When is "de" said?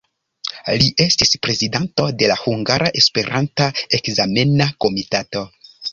2.21-2.29